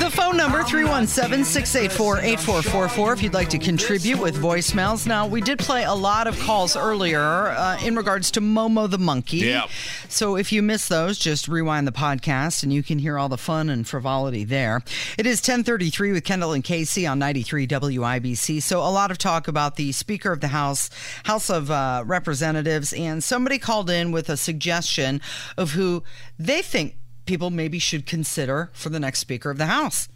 The 0.00 0.10
phone 0.10 0.36
number 0.38 0.62
317-684-8444 0.62 3.12
if 3.12 3.22
you'd 3.22 3.34
like 3.34 3.50
to 3.50 3.58
contribute 3.58 4.18
with 4.18 4.38
voicemails. 4.38 5.06
Now, 5.06 5.26
we 5.26 5.42
did 5.42 5.58
play 5.58 5.84
a 5.84 5.92
lot 5.92 6.26
of 6.26 6.40
calls 6.40 6.74
earlier 6.74 7.20
uh, 7.20 7.78
in 7.84 7.94
regards 7.94 8.30
to 8.30 8.40
Momo 8.40 8.88
the 8.88 8.96
monkey. 8.96 9.36
Yeah. 9.36 9.66
So 10.08 10.36
if 10.36 10.52
you 10.52 10.62
miss 10.62 10.88
those, 10.88 11.18
just 11.18 11.48
rewind 11.48 11.86
the 11.86 11.92
podcast 11.92 12.62
and 12.62 12.72
you 12.72 12.82
can 12.82 12.98
hear 12.98 13.18
all 13.18 13.28
the 13.28 13.36
fun 13.36 13.68
and 13.68 13.86
frivolity 13.86 14.42
there. 14.42 14.82
It 15.18 15.26
is 15.26 15.40
1033 15.40 16.12
with 16.12 16.24
Kendall 16.24 16.52
and 16.52 16.64
Casey 16.64 17.06
on 17.06 17.18
93 17.18 17.66
WIBC. 17.66 18.62
So 18.62 18.80
a 18.80 18.88
lot 18.88 19.10
of 19.10 19.18
talk 19.18 19.48
about 19.48 19.76
the 19.76 19.92
Speaker 19.92 20.32
of 20.32 20.40
the 20.40 20.48
House, 20.48 20.88
House 21.24 21.50
of 21.50 21.70
uh, 21.70 22.04
Representatives, 22.06 22.94
and 22.94 23.22
somebody 23.22 23.58
called 23.58 23.90
in 23.90 24.12
with 24.12 24.30
a 24.30 24.38
suggestion 24.38 25.20
of 25.58 25.72
who 25.72 26.02
they 26.38 26.62
think 26.62 26.96
people 27.30 27.50
maybe 27.50 27.78
should 27.78 28.06
consider 28.06 28.70
for 28.72 28.88
the 28.88 28.98
next 28.98 29.20
Speaker 29.20 29.52
of 29.52 29.56
the 29.56 29.66
House. 29.66 30.08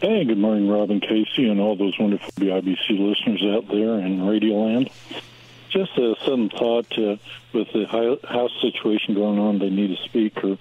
Hey, 0.00 0.24
good 0.24 0.38
morning, 0.38 0.68
Robin 0.68 1.00
Casey, 1.00 1.48
and 1.48 1.58
all 1.60 1.74
those 1.74 1.98
wonderful 1.98 2.30
BIBC 2.36 3.00
listeners 3.00 3.42
out 3.52 3.66
there 3.66 3.98
in 3.98 4.24
Radio 4.24 4.54
Land. 4.54 4.88
Just 5.70 5.90
a 5.98 6.14
sudden 6.24 6.50
thought 6.50 6.86
uh, 6.96 7.16
with 7.52 7.66
the 7.72 7.86
House 8.28 8.52
situation 8.62 9.16
going 9.16 9.40
on, 9.40 9.58
they 9.58 9.70
need 9.70 9.90
a 9.90 10.00
speaker. 10.04 10.56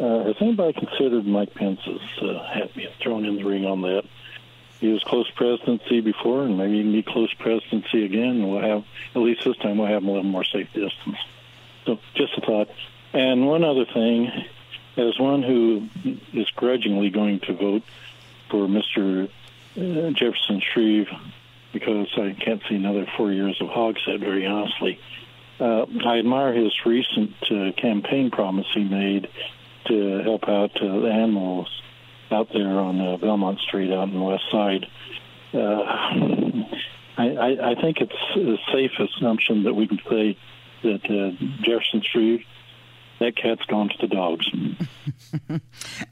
Uh, 0.00 0.24
has 0.24 0.36
anybody 0.40 0.72
considered 0.72 1.26
Mike 1.26 1.52
Pence's 1.52 2.00
uh, 2.22 2.66
thrown 3.02 3.26
in 3.26 3.36
the 3.36 3.44
ring 3.44 3.66
on 3.66 3.82
that? 3.82 4.04
He 4.80 4.88
was 4.88 5.04
close 5.04 5.30
presidency 5.32 6.00
before, 6.00 6.44
and 6.44 6.56
maybe 6.56 6.78
he 6.78 6.82
can 6.82 6.92
be 6.92 7.02
close 7.02 7.32
presidency 7.34 8.06
again. 8.06 8.48
We'll 8.48 8.62
have, 8.62 8.84
at 9.14 9.20
least 9.20 9.44
this 9.44 9.58
time, 9.58 9.76
we'll 9.76 9.88
have 9.88 10.02
a 10.02 10.06
little 10.06 10.22
more 10.22 10.44
safe 10.44 10.68
distance. 10.72 11.18
So, 11.84 11.98
just 12.14 12.38
a 12.38 12.40
thought. 12.40 12.70
And 13.12 13.46
one 13.46 13.64
other 13.64 13.84
thing, 13.84 14.32
as 14.96 15.18
one 15.18 15.42
who 15.42 15.88
is 16.32 16.48
grudgingly 16.50 17.10
going 17.10 17.40
to 17.40 17.54
vote 17.54 17.82
for 18.50 18.66
Mr. 18.66 19.28
Uh, 19.76 20.10
Jefferson 20.10 20.60
Shreve, 20.72 21.08
because 21.72 22.08
I 22.16 22.36
can't 22.38 22.62
see 22.68 22.74
another 22.74 23.06
four 23.16 23.32
years 23.32 23.56
of 23.60 23.68
Hogsett, 23.68 24.20
very 24.20 24.46
honestly. 24.46 25.00
Uh, 25.58 25.86
I 26.04 26.18
admire 26.18 26.52
his 26.52 26.72
recent 26.84 27.34
uh, 27.50 27.72
campaign 27.80 28.30
promise 28.30 28.66
he 28.74 28.84
made 28.84 29.28
to 29.86 30.22
help 30.22 30.48
out 30.48 30.76
uh, 30.76 31.00
the 31.00 31.10
animals 31.10 31.68
out 32.30 32.48
there 32.52 32.78
on 32.78 33.00
uh, 33.00 33.16
Belmont 33.16 33.60
Street 33.60 33.92
out 33.92 34.00
on 34.00 34.14
the 34.14 34.20
west 34.20 34.44
side. 34.50 34.86
Uh, 35.54 35.82
I, 37.16 37.28
I, 37.28 37.70
I 37.70 37.74
think 37.80 37.98
it's 38.00 38.12
a 38.36 38.72
safe 38.72 38.92
assumption 38.98 39.64
that 39.64 39.74
we 39.74 39.86
can 39.86 40.00
say 40.08 40.36
that 40.82 41.36
Jefferson 41.62 42.02
Shreve 42.10 42.44
that 43.22 43.36
cat's 43.36 43.64
gone 43.66 43.88
to 43.88 43.94
the 44.00 44.08
dogs. 44.08 44.46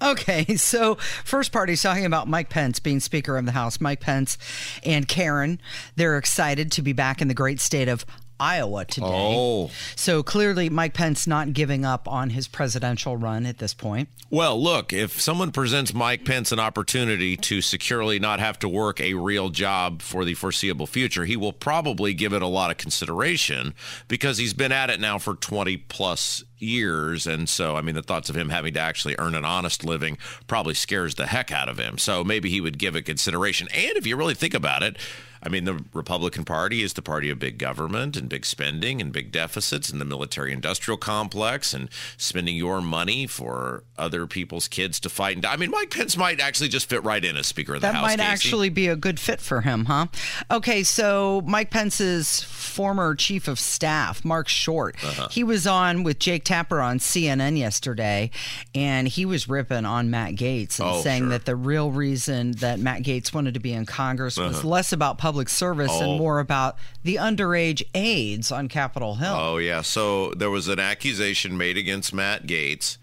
Okay, 0.03 0.57
so 0.57 0.95
first 1.25 1.53
part 1.53 1.69
he's 1.69 1.83
talking 1.83 2.07
about 2.07 2.27
Mike 2.27 2.49
Pence 2.49 2.81
being 2.81 3.01
Speaker 3.01 3.37
of 3.37 3.45
the 3.45 3.53
House. 3.53 3.81
Mike 3.81 4.01
Pence 4.01 4.39
and 4.83 5.07
Karen, 5.07 5.61
they're 5.97 6.17
excited 6.17 6.73
to 6.73 6.83
be 6.83 6.95
back 6.95 7.21
in 7.21 7.29
the 7.29 7.35
great 7.35 7.61
state 7.61 7.89
of 7.89 8.07
Iowa 8.41 8.85
today. 8.87 9.07
Oh. 9.07 9.71
So 9.95 10.23
clearly 10.23 10.71
Mike 10.71 10.95
Pence 10.95 11.27
not 11.27 11.53
giving 11.53 11.85
up 11.85 12.09
on 12.09 12.31
his 12.31 12.49
presidential 12.49 13.17
run 13.17 13.47
at 13.47 13.59
this 13.59 13.75
point. 13.75 14.09
Well, 14.31 14.61
look, 14.61 14.93
if 14.93 15.21
someone 15.21 15.53
presents 15.53 15.93
Mike 15.93 16.25
Pence 16.25 16.53
an 16.53 16.59
opportunity 16.61 17.37
to 17.37 17.61
securely 17.61 18.19
not 18.19 18.41
have 18.41 18.59
to 18.61 18.69
work 18.69 19.01
a 19.01 19.15
real 19.15 19.51
job 19.51 20.03
for 20.03 20.25
the 20.25 20.35
foreseeable 20.35 20.87
future, 20.87 21.25
he 21.25 21.37
will 21.37 21.53
probably 21.53 22.15
give 22.15 22.33
it 22.33 22.41
a 22.41 22.47
lot 22.47 22.71
of 22.71 22.79
consideration 22.79 23.75
because 24.09 24.39
he's 24.39 24.55
been 24.55 24.73
at 24.73 24.89
it 24.89 25.01
now 25.01 25.19
for 25.19 25.35
20 25.35 25.77
plus 25.77 26.45
years. 26.59 27.27
And 27.27 27.49
so, 27.49 27.77
I 27.77 27.83
mean, 27.83 27.95
the 27.95 28.03
thoughts 28.03 28.31
of 28.31 28.37
him 28.37 28.51
having 28.51 28.75
to 28.75 28.81
actually 28.81 29.17
earn 29.19 29.35
an 29.35 29.45
honest 29.45 29.85
living 29.85 30.17
probably 30.47 30.75
scares 30.75 31.17
the 31.17 31.27
heck 31.27 31.51
out 31.51 31.69
of 31.69 31.79
him. 31.79 31.99
So 31.99 32.23
maybe 32.23 32.51
he 32.51 32.61
would 32.61 32.79
give 32.79 32.97
it 32.97 33.03
consideration. 33.03 33.69
And 33.75 33.97
if 33.97 34.07
you 34.07 34.17
really 34.17 34.35
think 34.35 34.55
about 34.55 34.83
it, 34.83 34.97
I 35.43 35.49
mean, 35.49 35.65
the 35.65 35.83
Republican 35.95 36.45
Party 36.45 36.83
is 36.83 36.93
the 36.95 37.03
party 37.03 37.31
of 37.31 37.39
big 37.39 37.59
government 37.59 38.17
and 38.17 38.29
big 38.29 38.45
spending 38.45 39.01
and 39.01 39.13
big 39.13 39.33
deficits 39.33 39.89
and 39.91 40.01
the 40.01 40.05
military 40.05 40.53
industrial 40.53 40.99
complex 40.99 41.73
and 41.73 41.89
spending 42.17 42.57
your 42.57 42.81
money 42.81 43.27
for 43.27 43.85
other 43.97 44.27
people's 44.27 44.69
kids 44.69 45.01
to 45.01 45.09
fight. 45.09 45.35
And 45.37 45.43
die. 45.43 45.53
I 45.53 45.57
mean, 45.57 45.71
Mike 45.71 45.91
Pence 45.91 46.17
might 46.17 46.41
actually 46.41 46.69
just 46.69 46.89
fit 46.89 47.03
right 47.05 47.25
in 47.25 47.37
as 47.37 47.47
Speaker 47.47 47.75
of 47.75 47.81
the 47.81 47.87
That 47.87 47.95
House. 47.95 48.03
That 48.11 48.19
might 48.19 48.23
Casey. 48.25 48.33
actually 48.49 48.69
be 48.69 48.89
a 48.89 48.97
good 48.97 49.19
fit 49.19 49.41
for 49.41 49.63
him, 49.63 49.87
huh? 49.87 50.07
Okay, 50.51 50.83
so 50.83 51.43
Mike 51.47 51.71
Pence's 51.71 52.43
former 52.43 53.15
chief 53.15 53.49
of 53.49 53.59
staff, 53.59 54.25
Mark 54.25 54.49
Short, 54.49 54.97
Uh-huh. 55.03 55.29
he 55.31 55.43
was 55.43 55.67
on 55.67 56.03
with 56.03 56.19
Jake 56.19 56.45
Tapper 56.45 56.81
on 56.81 56.99
CNN 56.99 57.57
yesterday, 57.57 58.31
and 58.75 59.09
he 59.09 59.25
was 59.25 59.49
ripping 59.49 59.85
on 59.87 60.11
Matt 60.11 60.35
Gaetz 60.35 60.79
and 60.79 60.89
Oh, 60.89 61.01
saying 61.03 61.23
sure. 61.23 61.29
that 61.31 61.45
the 61.47 61.57
real 61.57 61.91
reason 61.91 62.53
that 62.59 62.79
Matt 62.79 63.03
Gaetz 63.03 63.33
wanted 63.33 63.55
to 63.55 63.61
be 63.61 63.73
in 63.73 63.87
Congress 63.87 64.37
was 64.37 64.59
Uh-huh. 64.59 64.69
less 64.69 64.93
about 64.93 65.17
public 65.19 65.30
service 65.49 65.91
Oh. 65.95 66.03
and 66.11 66.19
more 66.19 66.39
about 66.41 66.77
the 67.03 67.17
underage 67.17 67.83
aides 67.95 68.51
on 68.53 68.69
Capitol 68.69 69.17
Hill. 69.17 69.35
Oh, 69.37 69.57
yeah. 69.59 69.83
So 69.83 70.33
there 70.35 70.51
was 70.51 70.69
an 70.69 70.79
accusation 70.79 71.57
made 71.57 71.77
against 71.77 72.13
Matt 72.15 72.47
Gaetz 72.47 72.97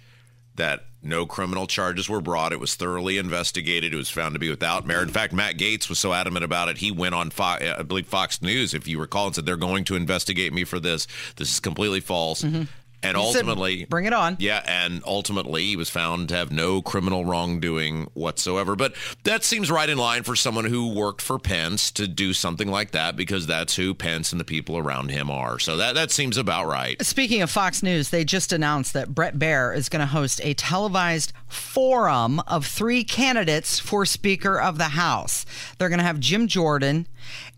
that 0.56 0.86
no 1.04 1.26
criminal 1.26 1.68
charges 1.68 2.10
were 2.10 2.20
brought. 2.20 2.52
It 2.52 2.60
was 2.60 2.74
thoroughly 2.76 3.18
investigated. 3.18 3.94
It 3.94 3.98
was 3.98 4.10
found 4.10 4.34
to 4.34 4.40
be 4.40 4.50
without 4.50 4.86
merit. 4.88 5.04
In 5.08 5.14
fact, 5.14 5.32
Matt 5.32 5.58
Gaetz 5.58 5.88
was 5.88 6.00
so 6.00 6.12
adamant 6.14 6.44
about 6.44 6.68
it, 6.70 6.78
he 6.78 6.92
went 6.92 7.14
on, 7.16 7.30
Fox, 7.30 7.64
uh, 7.64 7.76
I 7.80 7.84
believe, 7.84 8.08
Fox 8.08 8.42
News, 8.42 8.74
if 8.74 8.88
you 8.88 9.00
recall, 9.00 9.28
and 9.28 9.36
said, 9.36 9.46
they're 9.46 9.56
going 9.56 9.84
to 9.86 9.96
investigate 9.96 10.52
me 10.54 10.64
for 10.64 10.80
this. 10.80 11.08
This 11.36 11.52
is 11.52 11.60
completely 11.60 12.00
false. 12.00 12.42
Mm-hmm. 12.42 12.64
And 13.04 13.16
He 13.16 13.24
said, 13.32 13.40
ultimately, 13.40 13.86
bring 13.86 14.06
it 14.06 14.14
on. 14.14 14.38
yeah, 14.40 14.64
and 14.66 15.04
ultimately 15.06 15.66
he 15.68 15.76
was 15.76 15.90
found 15.90 16.30
to 16.30 16.36
have 16.36 16.52
no 16.52 16.82
criminal 16.82 17.26
wrongdoing 17.26 18.10
whatsoever. 18.16 18.76
But 18.76 18.96
that 19.24 19.44
seems 19.44 19.70
right 19.70 19.88
in 19.88 19.98
line 20.00 20.24
for 20.24 20.36
someone 20.36 20.66
who 20.66 20.92
worked 20.94 21.22
for 21.22 21.38
Pence 21.38 21.92
to 21.92 22.08
do 22.08 22.34
something 22.34 22.70
like 22.70 22.92
that 22.92 23.16
because 23.16 23.46
that's 23.46 23.76
who 23.76 23.94
Pence 23.94 24.32
and 24.32 24.42
the 24.42 24.46
people 24.46 24.78
around 24.78 25.10
him 25.12 25.30
are. 25.30 25.60
So 25.60 25.78
that 25.78 25.94
that 25.96 26.10
seems 26.10 26.38
about 26.38 26.66
right. 26.66 27.00
Speaking 27.06 27.42
of 27.44 27.52
Fox 27.52 27.84
News, 27.84 28.10
they 28.10 28.26
just 28.26 28.52
announced 28.52 28.94
that 28.94 29.14
Bret 29.14 29.38
Baier 29.38 29.76
is 29.76 29.90
going 29.90 30.00
to 30.02 30.06
host 30.08 30.42
a 30.44 30.56
televised 30.56 31.34
forum 31.48 32.40
of 32.48 32.66
three 32.66 33.04
candidates 33.04 33.80
for 33.80 34.06
Speaker 34.06 34.60
of 34.60 34.80
the 34.80 34.86
House. 34.90 35.46
They're 35.78 35.90
going 35.90 36.00
to 36.00 36.06
have 36.06 36.20
Jim 36.20 36.48
Jordan 36.48 37.08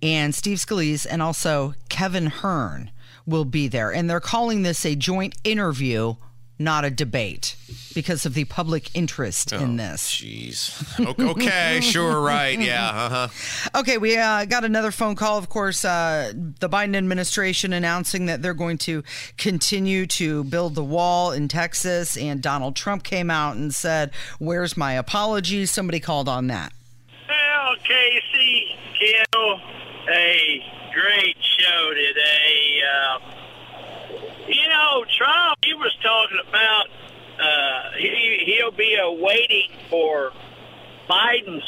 and 0.02 0.36
Steve 0.36 0.58
Scalise 0.58 1.08
and 1.10 1.22
also 1.22 1.76
Kevin 1.88 2.28
Hern 2.28 2.92
will 3.26 3.46
be 3.46 3.68
there. 3.68 3.92
And 3.92 4.10
they're 4.10 4.20
calling 4.20 4.64
this 4.64 4.86
a 4.86 4.96
joint 4.96 5.36
interview, 5.44 6.16
not 6.58 6.84
a 6.84 6.90
debate, 6.90 7.56
because 7.94 8.26
of 8.26 8.34
the 8.34 8.46
public 8.46 8.94
interest 8.96 9.54
in 9.54 9.78
this. 9.78 10.16
Jeez. 10.16 11.00
Okay, 11.00 11.24
okay, 11.24 11.80
sure, 11.84 12.22
right, 12.22 12.60
yeah, 12.60 12.90
uh-huh. 12.90 13.80
Okay, 13.80 13.98
we 13.98 14.18
uh, 14.18 14.46
got 14.46 14.64
another 14.64 14.92
phone 14.92 15.16
call. 15.16 15.38
Of 15.38 15.50
course, 15.50 15.86
uh, 15.86 16.34
the 16.36 16.70
Biden 16.70 16.96
administration 16.96 17.74
announcing 17.74 18.26
that 18.26 18.42
they're 18.42 18.54
going 18.54 18.78
to 18.80 19.04
continue 19.38 20.06
to 20.08 20.44
build 20.44 20.76
the 20.76 20.84
wall 20.84 21.32
in 21.32 21.48
Texas, 21.48 22.18
and 22.18 22.42
Donald 22.42 22.76
Trump 22.76 23.04
came 23.04 23.32
out 23.32 23.56
and 23.56 23.74
said, 23.74 24.12
"Where's 24.38 24.76
my 24.76 24.94
apology?" 24.94 25.66
Somebody 25.66 26.00
called 26.00 26.28
on 26.28 26.48
that. 26.48 26.74
Well, 27.28 27.76
Casey, 27.84 28.76
Kill, 29.00 29.60
a 30.10 30.64
great 30.94 31.38
today. 31.94 32.82
Um, 32.86 33.22
you 34.48 34.68
know, 34.70 35.06
Trump, 35.18 35.60
he 35.64 35.74
was 35.74 35.96
talking 36.02 36.40
about 36.48 36.88
uh, 37.40 37.92
he, 37.98 38.44
he'll 38.46 38.72
be 38.72 38.98
uh, 38.98 39.12
waiting 39.12 39.72
for 39.90 40.32
Biden's 41.10 41.64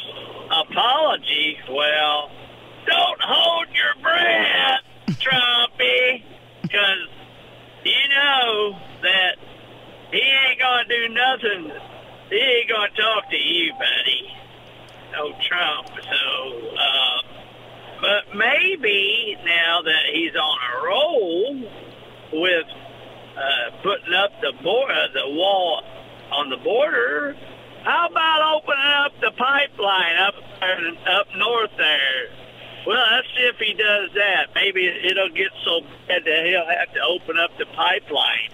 apology. 0.52 1.58
Well, 1.70 2.32
don't 2.86 3.22
hold 3.22 3.68
your 3.70 4.02
breath, 4.02 4.82
Trumpy, 5.20 6.24
because 6.62 7.08
you 7.84 8.10
know 8.10 8.80
that 9.02 9.36
he 10.12 10.20
ain't 10.20 10.60
going 10.60 10.86
to 10.88 11.08
do 11.08 11.14
nothing. 11.14 11.72
He 12.30 12.38
ain't 12.38 12.70
going 12.70 12.92
to 12.92 13.02
talk 13.02 13.30
to 13.30 13.38
you, 13.38 13.74
buddy. 13.74 14.34
No 15.14 15.32
Trump. 15.42 15.88
So, 15.88 16.76
uh, 16.78 17.11
but 18.02 18.36
maybe 18.36 19.38
now 19.46 19.82
that 19.84 20.06
he's 20.12 20.36
on 20.36 20.58
a 20.58 20.86
roll 20.86 21.56
with 22.34 22.66
uh, 23.38 23.72
putting 23.84 24.14
up 24.14 24.32
the 24.42 24.54
board, 24.64 24.90
uh, 24.90 25.08
the 25.14 25.30
wall 25.30 25.84
on 26.32 26.50
the 26.50 26.58
border, 26.58 27.38
how 27.84 28.08
about 28.10 28.58
opening 28.58 28.94
up 29.06 29.12
the 29.22 29.32
pipeline 29.38 30.18
up 30.18 30.36
up 31.08 31.28
north 31.36 31.72
there? 31.78 32.30
Well, 32.86 32.98
let's 32.98 33.28
see 33.38 33.44
if 33.44 33.58
he 33.58 33.74
does 33.74 34.10
that. 34.16 34.50
Maybe 34.56 34.88
it'll 34.88 35.30
get 35.30 35.52
so 35.64 35.82
bad 36.08 36.24
that 36.26 36.46
he'll 36.46 36.66
have 36.66 36.94
to 36.94 37.02
open 37.02 37.38
up 37.38 37.52
the 37.60 37.66
pipeline 37.68 38.50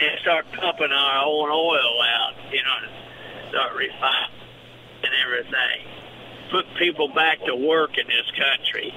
and 0.00 0.18
start 0.20 0.46
pumping 0.52 0.92
our 0.92 1.24
own 1.24 1.50
oil 1.50 2.02
out, 2.02 2.34
you 2.50 2.62
know, 2.62 3.50
start 3.50 3.72
refining 3.76 4.40
and 5.04 5.12
everything. 5.24 6.05
Put 6.50 6.64
people 6.78 7.08
back 7.08 7.38
to 7.46 7.54
work 7.56 7.98
in 7.98 8.06
this 8.06 8.30
country. 8.38 8.94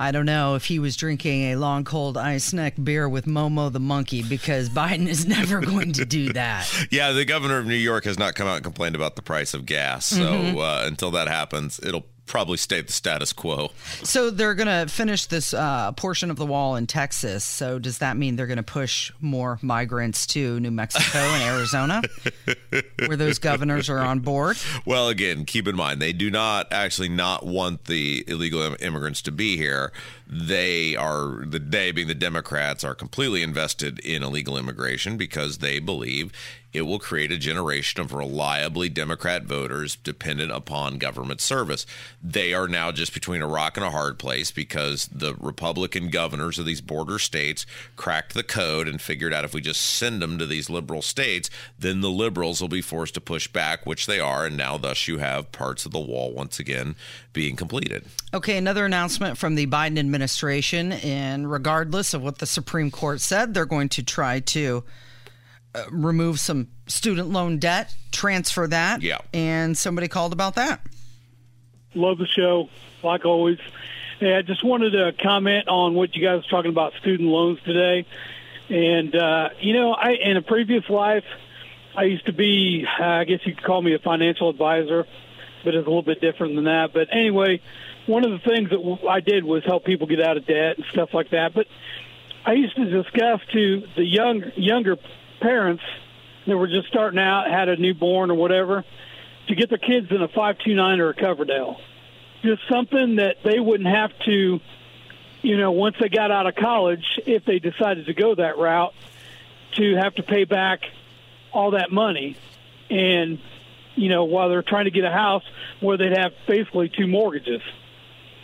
I 0.00 0.10
don't 0.10 0.26
know 0.26 0.56
if 0.56 0.64
he 0.64 0.78
was 0.80 0.96
drinking 0.96 1.52
a 1.52 1.56
long 1.56 1.84
cold 1.84 2.16
ice 2.16 2.52
neck 2.52 2.74
beer 2.82 3.08
with 3.08 3.24
Momo 3.26 3.72
the 3.72 3.78
monkey 3.80 4.22
because 4.22 4.68
Biden 4.80 5.06
is 5.08 5.26
never 5.26 5.60
going 5.60 5.92
to 5.94 6.04
do 6.04 6.32
that. 6.32 6.68
Yeah, 6.90 7.12
the 7.12 7.24
governor 7.24 7.58
of 7.58 7.66
New 7.66 7.74
York 7.74 8.04
has 8.04 8.18
not 8.18 8.34
come 8.34 8.46
out 8.48 8.56
and 8.56 8.64
complained 8.64 8.96
about 8.96 9.16
the 9.16 9.22
price 9.22 9.54
of 9.54 9.64
gas. 9.64 10.06
So 10.06 10.16
Mhm. 10.16 10.58
uh, 10.58 10.86
until 10.86 11.10
that 11.12 11.28
happens, 11.28 11.78
it'll 11.82 12.04
probably 12.32 12.56
stay 12.56 12.80
the 12.80 12.90
status 12.90 13.30
quo. 13.30 13.70
So 14.04 14.30
they're 14.30 14.54
going 14.54 14.66
to 14.66 14.90
finish 14.90 15.26
this 15.26 15.52
uh, 15.52 15.92
portion 15.92 16.30
of 16.30 16.38
the 16.38 16.46
wall 16.46 16.76
in 16.76 16.86
Texas. 16.86 17.44
So 17.44 17.78
does 17.78 17.98
that 17.98 18.16
mean 18.16 18.36
they're 18.36 18.46
going 18.46 18.56
to 18.56 18.62
push 18.62 19.12
more 19.20 19.58
migrants 19.60 20.26
to 20.28 20.58
New 20.58 20.70
Mexico 20.70 21.18
and 21.18 21.42
Arizona, 21.42 22.00
where 23.06 23.18
those 23.18 23.38
governors 23.38 23.90
are 23.90 23.98
on 23.98 24.20
board? 24.20 24.56
Well, 24.86 25.10
again, 25.10 25.44
keep 25.44 25.68
in 25.68 25.76
mind 25.76 26.00
they 26.00 26.14
do 26.14 26.30
not 26.30 26.72
actually 26.72 27.10
not 27.10 27.44
want 27.44 27.84
the 27.84 28.24
illegal 28.26 28.62
im- 28.62 28.76
immigrants 28.80 29.20
to 29.22 29.30
be 29.30 29.58
here. 29.58 29.92
They 30.34 30.96
are 30.96 31.44
the 31.44 31.58
they 31.58 31.92
being 31.92 32.08
the 32.08 32.14
Democrats 32.14 32.84
are 32.84 32.94
completely 32.94 33.42
invested 33.42 33.98
in 33.98 34.22
illegal 34.22 34.56
immigration 34.56 35.18
because 35.18 35.58
they 35.58 35.78
believe 35.78 36.32
it 36.72 36.82
will 36.82 36.98
create 36.98 37.30
a 37.30 37.36
generation 37.36 38.00
of 38.00 38.14
reliably 38.14 38.88
Democrat 38.88 39.44
voters 39.44 39.96
dependent 39.96 40.50
upon 40.50 40.96
government 40.96 41.42
service. 41.42 41.84
They 42.22 42.54
are 42.54 42.66
now 42.66 42.90
just 42.92 43.12
between 43.12 43.42
a 43.42 43.46
rock 43.46 43.76
and 43.76 43.84
a 43.84 43.90
hard 43.90 44.18
place 44.18 44.50
because 44.50 45.06
the 45.12 45.34
Republican 45.34 46.08
governors 46.08 46.58
of 46.58 46.64
these 46.64 46.80
border 46.80 47.18
states 47.18 47.66
cracked 47.96 48.32
the 48.32 48.42
code 48.42 48.88
and 48.88 49.02
figured 49.02 49.34
out 49.34 49.44
if 49.44 49.52
we 49.52 49.60
just 49.60 49.82
send 49.82 50.22
them 50.22 50.38
to 50.38 50.46
these 50.46 50.70
liberal 50.70 51.02
states, 51.02 51.50
then 51.78 52.00
the 52.00 52.10
liberals 52.10 52.62
will 52.62 52.68
be 52.68 52.80
forced 52.80 53.14
to 53.14 53.20
push 53.20 53.48
back, 53.48 53.84
which 53.84 54.06
they 54.06 54.18
are. 54.18 54.46
And 54.46 54.56
now, 54.56 54.78
thus, 54.78 55.06
you 55.06 55.18
have 55.18 55.52
parts 55.52 55.84
of 55.84 55.92
the 55.92 56.00
wall 56.00 56.32
once 56.32 56.58
again 56.58 56.96
being 57.34 57.54
completed. 57.54 58.04
Okay, 58.32 58.56
another 58.56 58.86
announcement 58.86 59.36
from 59.36 59.56
the 59.56 59.66
Biden 59.66 59.98
administration. 59.98 60.21
Administration, 60.22 60.92
and 60.92 61.50
regardless 61.50 62.14
of 62.14 62.22
what 62.22 62.38
the 62.38 62.46
Supreme 62.46 62.92
Court 62.92 63.20
said, 63.20 63.54
they're 63.54 63.66
going 63.66 63.88
to 63.88 64.04
try 64.04 64.38
to 64.38 64.84
uh, 65.74 65.82
remove 65.90 66.38
some 66.38 66.68
student 66.86 67.30
loan 67.30 67.58
debt, 67.58 67.92
transfer 68.12 68.68
that. 68.68 69.02
Yeah. 69.02 69.18
And 69.34 69.76
somebody 69.76 70.06
called 70.06 70.32
about 70.32 70.54
that. 70.54 70.80
Love 71.94 72.18
the 72.18 72.28
show, 72.28 72.68
like 73.02 73.24
always. 73.24 73.58
Hey, 74.20 74.36
I 74.36 74.42
just 74.42 74.64
wanted 74.64 74.90
to 74.90 75.12
comment 75.20 75.66
on 75.66 75.94
what 75.94 76.14
you 76.14 76.22
guys 76.22 76.44
were 76.44 76.48
talking 76.48 76.70
about 76.70 76.92
student 77.00 77.28
loans 77.28 77.58
today. 77.64 78.06
And 78.68 79.16
uh, 79.16 79.48
you 79.60 79.74
know, 79.74 79.92
I 79.92 80.12
in 80.12 80.36
a 80.36 80.42
previous 80.42 80.88
life, 80.88 81.24
I 81.96 82.04
used 82.04 82.26
to 82.26 82.32
be, 82.32 82.86
uh, 82.86 83.04
I 83.04 83.24
guess 83.24 83.40
you 83.44 83.56
could 83.56 83.64
call 83.64 83.82
me 83.82 83.92
a 83.94 83.98
financial 83.98 84.48
advisor, 84.48 85.04
but 85.64 85.74
it's 85.74 85.86
a 85.86 85.88
little 85.88 86.02
bit 86.02 86.20
different 86.20 86.54
than 86.54 86.64
that. 86.64 86.92
But 86.92 87.08
anyway, 87.12 87.60
one 88.06 88.24
of 88.24 88.30
the 88.30 88.38
things 88.38 88.70
that 88.70 89.08
I 89.08 89.20
did 89.20 89.44
was 89.44 89.64
help 89.64 89.84
people 89.84 90.06
get 90.06 90.20
out 90.20 90.36
of 90.36 90.46
debt 90.46 90.76
and 90.76 90.86
stuff 90.92 91.14
like 91.14 91.30
that. 91.30 91.54
But 91.54 91.66
I 92.44 92.52
used 92.52 92.76
to 92.76 92.84
discuss 92.84 93.40
to 93.52 93.82
the 93.96 94.04
young 94.04 94.42
younger 94.56 94.96
parents 95.40 95.82
that 96.46 96.56
were 96.56 96.66
just 96.66 96.88
starting 96.88 97.20
out, 97.20 97.48
had 97.50 97.68
a 97.68 97.76
newborn 97.76 98.30
or 98.30 98.34
whatever, 98.34 98.84
to 99.48 99.54
get 99.54 99.68
their 99.68 99.78
kids 99.78 100.08
in 100.10 100.22
a 100.22 100.28
five 100.28 100.58
two 100.58 100.74
nine 100.74 101.00
or 101.00 101.10
a 101.10 101.14
Coverdell. 101.14 101.76
Just 102.42 102.62
something 102.68 103.16
that 103.16 103.36
they 103.44 103.60
wouldn't 103.60 103.88
have 103.88 104.10
to, 104.24 104.60
you 105.42 105.56
know, 105.56 105.70
once 105.70 105.96
they 106.00 106.08
got 106.08 106.32
out 106.32 106.46
of 106.46 106.56
college, 106.56 107.20
if 107.26 107.44
they 107.44 107.60
decided 107.60 108.06
to 108.06 108.14
go 108.14 108.34
that 108.34 108.58
route, 108.58 108.94
to 109.76 109.94
have 109.96 110.14
to 110.16 110.22
pay 110.24 110.44
back 110.44 110.80
all 111.52 111.72
that 111.72 111.92
money, 111.92 112.36
and 112.90 113.38
you 113.94 114.08
know, 114.08 114.24
while 114.24 114.48
they're 114.48 114.62
trying 114.62 114.84
to 114.86 114.90
get 114.90 115.04
a 115.04 115.10
house 115.10 115.44
where 115.80 115.96
they'd 115.96 116.16
have 116.16 116.32
basically 116.46 116.88
two 116.88 117.06
mortgages. 117.06 117.60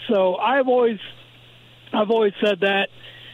So 0.09 0.37
I've 0.37 0.69
always, 0.69 0.99
I've 1.93 2.11
always 2.11 2.35
said 2.41 2.61
that, 2.61 2.89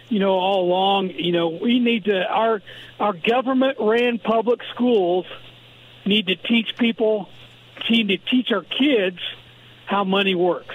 you 0.09 0.19
know, 0.19 0.33
all 0.33 0.65
along. 0.65 1.11
You 1.11 1.33
know, 1.33 1.49
we 1.49 1.81
need 1.81 2.05
to 2.05 2.25
our 2.25 2.63
our 3.01 3.13
government 3.13 3.79
ran 3.81 4.19
public 4.19 4.61
schools 4.75 5.27
need 6.07 6.27
to 6.27 6.37
teach 6.37 6.77
people, 6.79 7.29
need 7.91 8.09
to 8.09 8.19
teach 8.19 8.53
our 8.53 8.63
kids 8.63 9.19
how 9.87 10.05
money 10.05 10.35
works 10.35 10.75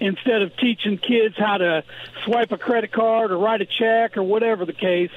instead 0.00 0.42
of 0.42 0.56
teaching 0.56 0.98
kids 0.98 1.36
how 1.38 1.58
to 1.58 1.84
swipe 2.24 2.50
a 2.50 2.58
credit 2.58 2.90
card 2.92 3.30
or 3.30 3.38
write 3.38 3.60
a 3.60 3.66
check 3.66 4.16
or 4.16 4.22
whatever 4.22 4.64
the 4.64 4.72
case. 4.72 5.12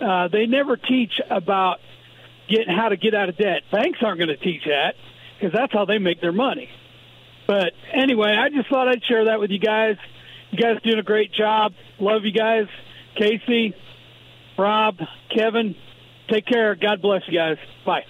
Uh, 0.00 0.28
they 0.28 0.46
never 0.46 0.76
teach 0.76 1.20
about 1.30 1.80
getting 2.48 2.74
how 2.74 2.88
to 2.88 2.96
get 2.96 3.14
out 3.14 3.28
of 3.28 3.36
debt. 3.36 3.62
Banks 3.70 3.98
aren't 4.02 4.18
going 4.18 4.28
to 4.28 4.36
teach 4.36 4.64
that 4.64 4.94
because 5.38 5.54
that's 5.54 5.72
how 5.72 5.84
they 5.84 5.98
make 5.98 6.20
their 6.20 6.32
money. 6.32 6.68
But 7.46 7.72
anyway, 7.92 8.36
I 8.36 8.48
just 8.48 8.68
thought 8.68 8.88
I'd 8.88 9.04
share 9.04 9.26
that 9.26 9.40
with 9.40 9.50
you 9.50 9.58
guys. 9.58 9.96
You 10.50 10.58
guys 10.58 10.80
doing 10.82 10.98
a 10.98 11.02
great 11.02 11.32
job. 11.32 11.72
Love 11.98 12.24
you 12.24 12.32
guys. 12.32 12.66
Casey, 13.16 13.74
Rob, 14.58 14.96
Kevin, 15.34 15.74
take 16.28 16.46
care. 16.46 16.74
God 16.74 17.02
bless 17.02 17.22
you 17.28 17.38
guys. 17.38 17.58
Bye. 17.84 18.04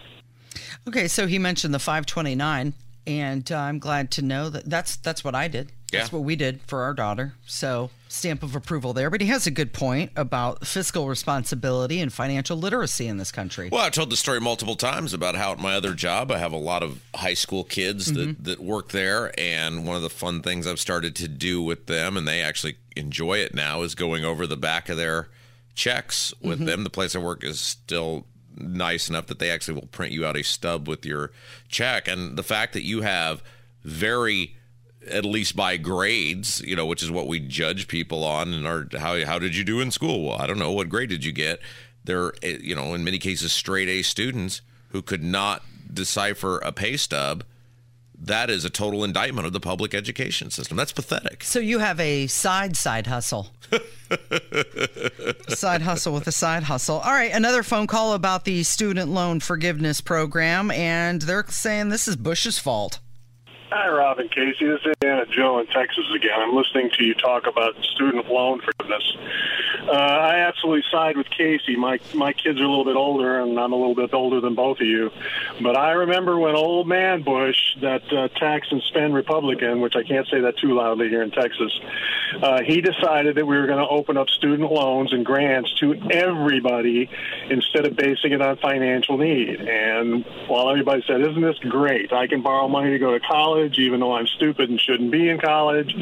Okay, 0.87 1.09
so 1.09 1.27
he 1.27 1.39
mentioned 1.39 1.75
the 1.75 1.79
529, 1.79 2.75
and 3.07 3.53
uh, 3.53 3.57
I'm 3.57 3.79
glad 3.79 4.11
to 4.13 4.23
know 4.23 4.51
that 4.51 4.69
that's 4.69 4.97
that's 4.97 5.25
what 5.25 5.35
I 5.35 5.49
did. 5.49 5.73
That's 5.99 6.13
what 6.13 6.23
we 6.23 6.37
did 6.37 6.61
for 6.67 6.83
our 6.83 6.95
daughter. 6.95 7.35
So 7.47 7.91
stamp 8.09 8.43
of 8.43 8.55
approval 8.55 8.93
there. 8.93 9.11
But 9.11 9.21
he 9.21 9.27
has 9.29 9.47
a 9.47 9.51
good 9.51 9.73
point 9.73 10.13
about 10.15 10.67
fiscal 10.67 11.09
responsibility 11.09 12.01
and 12.01 12.13
financial 12.13 12.57
literacy 12.57 13.09
in 13.09 13.17
this 13.17 13.33
country. 13.33 13.69
Well, 13.73 13.81
I've 13.81 13.93
told 13.93 14.11
the 14.11 14.17
story 14.17 14.41
multiple 14.41 14.77
times 14.77 15.13
about 15.13 15.35
how 15.35 15.53
at 15.53 15.59
my 15.59 15.75
other 15.75 15.95
job 15.95 16.31
I 16.31 16.39
have 16.39 16.53
a 16.53 16.57
lot 16.57 16.83
of 16.85 17.03
high 17.15 17.35
school 17.35 17.65
kids 17.65 18.13
that, 18.13 18.45
that 18.45 18.61
work 18.61 18.91
there, 18.91 19.33
and 19.39 19.85
one 19.87 19.97
of 19.97 20.03
the 20.03 20.11
fun 20.11 20.43
things 20.43 20.67
I've 20.67 20.79
started 20.79 21.17
to 21.17 21.29
do 21.29 21.61
with 21.61 21.87
them, 21.87 22.17
and 22.17 22.27
they 22.29 22.41
actually 22.41 22.77
enjoy 22.95 23.39
it 23.39 23.53
now, 23.55 23.83
is 23.83 23.95
going 23.97 24.25
over 24.25 24.47
the 24.47 24.57
back 24.57 24.89
of 24.89 24.97
their 24.97 25.29
checks 25.75 26.33
with 26.41 26.61
Mhm. 26.61 26.67
them. 26.67 26.85
The 26.85 26.91
place 26.91 27.17
I 27.17 27.19
work 27.19 27.43
is 27.43 27.61
still 27.61 28.27
nice 28.57 29.09
enough 29.09 29.27
that 29.27 29.41
they 29.41 29.51
actually 29.51 29.75
will 29.75 29.89
print 29.89 30.13
you 30.13 30.25
out 30.25 30.37
a 30.37 30.45
stub 30.45 30.87
with 30.89 31.05
your 31.05 31.33
check, 31.69 32.07
and 32.07 32.37
the 32.37 32.45
fact 32.45 32.73
that 32.75 32.85
you 32.85 33.01
have 33.03 33.43
very 33.83 34.57
at 35.09 35.25
least 35.25 35.57
by 35.57 35.77
grades, 35.77 36.61
you 36.63 36.77
know, 36.77 36.87
which 36.87 37.03
is 37.03 37.11
what 37.11 37.27
we 37.27 37.41
judge 37.41 37.89
people 37.89 38.25
on. 38.25 38.53
And 38.53 38.67
our 38.67 38.87
how 38.99 39.25
how 39.25 39.39
did 39.39 39.57
you 39.57 39.65
do 39.65 39.81
in 39.81 39.91
school? 39.91 40.25
Well, 40.25 40.41
I 40.41 40.47
don't 40.47 40.59
know. 40.59 40.73
What 40.73 40.89
grade 40.89 41.09
did 41.09 41.25
you 41.25 41.33
get? 41.33 41.61
They're 42.05 42.33
eh, 42.43 42.59
you 42.61 42.75
know 42.75 42.95
in 42.95 43.05
many 43.05 43.19
cases 43.19 43.53
straight 43.53 43.89
A 43.89 44.03
students 44.03 44.63
who 44.89 45.03
could 45.03 45.23
not 45.23 45.63
decipher 45.93 46.59
a 46.59 46.73
pay 46.73 46.97
stub. 46.97 47.45
That 48.17 48.49
is 48.49 48.65
a 48.65 48.71
total 48.71 49.05
indictment 49.05 49.47
of 49.47 49.53
the 49.53 49.61
public 49.61 49.93
education 49.93 50.51
system. 50.51 50.77
That's 50.77 50.93
pathetic. 50.93 51.43
So 51.43 51.59
you 51.59 51.81
have 51.81 51.99
a 52.01 52.27
side 52.29 52.77
side 52.77 53.07
hustle. 53.07 53.49
side 55.49 55.83
hustle 55.83 56.15
with 56.15 56.27
a 56.27 56.33
side 56.33 56.63
hustle. 56.63 57.01
All 57.01 57.13
right, 57.13 57.33
another 57.33 57.63
phone 57.63 57.87
call 57.87 58.15
about 58.15 58.45
the 58.45 58.63
student 58.63 59.11
loan 59.11 59.41
forgiveness 59.41 60.01
program, 60.01 60.71
and 60.71 61.23
they're 61.23 61.45
saying 61.49 61.89
this 61.89 62.09
is 62.09 62.17
Bush's 62.17 62.59
fault. 62.59 63.01
Hi, 63.77 63.89
Rob 63.89 64.21
and 64.21 64.31
Casey. 64.31 64.67
This 64.67 64.79
is 64.83 64.95
Indiana 65.03 65.27
Joe 65.27 65.59
in 65.59 65.67
Texas 65.67 66.05
again. 66.15 66.31
I'm 66.39 66.55
listening 66.55 66.91
to 66.97 67.03
you 67.03 67.13
talk 67.13 67.49
about 67.49 67.75
student 67.83 68.31
loan 68.31 68.61
forgiveness. 68.61 69.17
Uh, 69.89 69.91
I 69.91 70.39
absolutely 70.39 70.85
side 70.93 71.17
with 71.17 71.29
Casey. 71.29 71.75
My 71.75 71.99
my 72.15 72.33
kids 72.33 72.61
are 72.61 72.65
a 72.65 72.69
little 72.69 72.85
bit 72.85 72.95
older, 72.95 73.41
and 73.41 73.59
I'm 73.59 73.73
a 73.73 73.77
little 73.77 73.97
bit 73.97 74.15
older 74.15 74.41
than 74.41 74.55
both 74.55 74.81
of 74.81 74.87
you. 74.87 75.11
But 75.61 75.77
I 75.77 75.91
remember 75.91 76.39
when 76.39 76.55
old 76.55 76.87
man 76.87 77.23
Bush, 77.23 77.57
that 77.81 78.05
uh, 78.13 78.29
tax 78.29 78.69
and 78.71 78.81
spend 78.83 79.13
Republican, 79.13 79.81
which 79.81 79.97
I 79.97 80.05
can't 80.05 80.29
say 80.29 80.41
that 80.43 80.57
too 80.59 80.75
loudly 80.75 81.09
here 81.09 81.23
in 81.23 81.33
Texas, 81.33 81.73
uh, 82.41 82.63
he 82.63 82.81
decided 82.81 83.35
that 83.35 83.47
we 83.47 83.57
were 83.59 83.67
going 83.67 83.85
to 83.85 83.89
open 83.89 84.17
up 84.17 84.29
student 84.31 84.71
loans 84.71 85.13
and 85.13 85.27
grants 85.27 85.75
to 85.81 85.97
everybody 86.13 87.11
instead 87.51 87.87
of 87.87 87.97
basing 87.97 88.33
it 88.33 88.41
on 88.41 88.57
financial 88.59 89.19
need. 89.19 89.61
And 89.61 90.25
while 90.47 90.71
everybody 90.71 91.03
said, 91.09 91.21
"Isn't 91.21 91.43
this 91.43 91.59
great? 91.59 92.13
I 92.13 92.29
can 92.29 92.41
borrow 92.41 92.69
money 92.69 92.91
to 92.91 92.99
go 93.01 93.13
to 93.13 93.21
college, 93.21 93.64
even 93.79 94.01
though 94.01 94.13
I'm 94.13 94.27
stupid 94.27 94.71
and 94.71 94.81
shouldn't 94.81 95.11
be 95.11 95.29
in 95.29 95.39
college." 95.39 95.95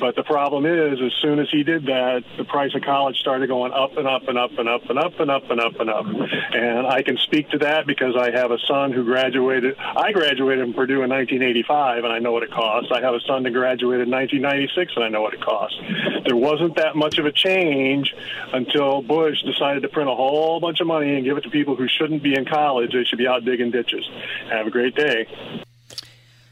But 0.00 0.16
the 0.16 0.22
problem 0.22 0.66
is, 0.66 1.00
as 1.00 1.12
soon 1.20 1.38
as 1.38 1.48
he 1.50 1.62
did 1.62 1.86
that, 1.86 2.24
the 2.36 2.44
price 2.44 2.74
of 2.74 2.82
college 2.82 3.18
started 3.18 3.48
going 3.48 3.72
up 3.72 3.96
and 3.96 4.06
up 4.06 4.28
and 4.28 4.38
up 4.38 4.58
and 4.58 4.68
up 4.68 4.88
and 4.88 4.98
up 4.98 5.20
and 5.20 5.30
up 5.30 5.50
and 5.50 5.60
up 5.60 5.80
and 5.80 5.90
up. 5.90 6.06
And 6.52 6.86
I 6.86 7.02
can 7.02 7.16
speak 7.18 7.50
to 7.50 7.58
that 7.58 7.86
because 7.86 8.16
I 8.16 8.30
have 8.30 8.50
a 8.50 8.58
son 8.66 8.92
who 8.92 9.04
graduated. 9.04 9.76
I 9.78 10.12
graduated 10.12 10.64
from 10.64 10.74
Purdue 10.74 11.02
in 11.02 11.10
1985, 11.10 12.04
and 12.04 12.12
I 12.12 12.18
know 12.18 12.32
what 12.32 12.42
it 12.42 12.50
costs. 12.50 12.90
I 12.92 13.00
have 13.00 13.14
a 13.14 13.20
son 13.20 13.42
that 13.44 13.50
graduated 13.50 14.06
in 14.06 14.10
1996, 14.10 14.92
and 14.96 15.04
I 15.04 15.08
know 15.08 15.22
what 15.22 15.34
it 15.34 15.40
costs. 15.40 15.78
There 16.24 16.36
wasn't 16.36 16.76
that 16.76 16.96
much 16.96 17.18
of 17.18 17.26
a 17.26 17.32
change 17.32 18.14
until 18.52 19.02
Bush 19.02 19.42
decided 19.42 19.82
to 19.82 19.88
print 19.88 20.08
a 20.08 20.14
whole 20.14 20.60
bunch 20.60 20.80
of 20.80 20.86
money 20.86 21.14
and 21.14 21.24
give 21.24 21.36
it 21.36 21.44
to 21.44 21.50
people 21.50 21.76
who 21.76 21.88
shouldn't 21.88 22.22
be 22.22 22.34
in 22.34 22.44
college. 22.44 22.92
They 22.92 23.04
should 23.04 23.18
be 23.18 23.26
out 23.26 23.44
digging 23.44 23.70
ditches. 23.70 24.08
Have 24.50 24.66
a 24.66 24.70
great 24.70 24.94
day. 24.94 25.26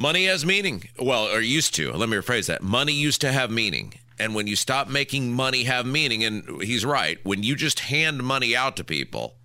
Money 0.01 0.25
has 0.25 0.47
meaning. 0.47 0.89
Well, 0.99 1.27
or 1.27 1.43
used 1.43 1.75
to. 1.75 1.93
Let 1.93 2.09
me 2.09 2.17
rephrase 2.17 2.47
that. 2.47 2.63
Money 2.63 2.95
used 2.95 3.21
to 3.21 3.31
have 3.31 3.51
meaning. 3.51 3.93
And 4.19 4.35
when 4.35 4.47
you 4.47 4.57
stop 4.57 4.89
making 4.89 5.35
money 5.35 5.65
have 5.65 5.85
meaning, 5.85 6.25
and 6.25 6.63
he's 6.63 6.87
right, 6.87 7.19
when 7.23 7.43
you 7.43 7.55
just 7.55 7.81
hand 7.81 8.23
money 8.23 8.57
out 8.57 8.77
to 8.77 8.85
people, 8.85 9.37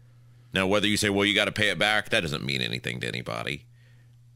now 0.54 0.66
whether 0.66 0.88
you 0.88 0.96
say, 0.96 1.10
well, 1.10 1.26
you 1.26 1.36
got 1.36 1.46
to 1.46 1.52
pay 1.52 1.72
it 1.72 1.78
back, 1.78 2.08
that 2.10 2.22
doesn't 2.22 2.46
mean 2.46 2.62
anything 2.62 3.02
to 3.02 3.08
anybody. 3.08 3.66